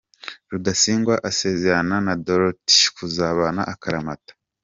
[0.51, 4.33] Rudasingwa asezerana na Dorothy kuzabana akaramata